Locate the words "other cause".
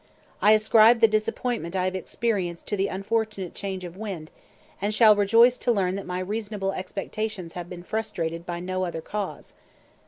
8.83-9.53